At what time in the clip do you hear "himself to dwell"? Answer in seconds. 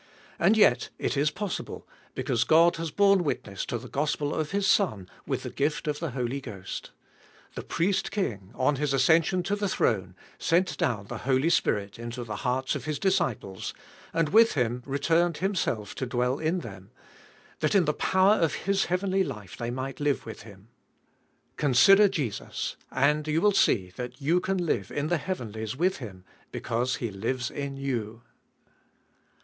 15.37-16.39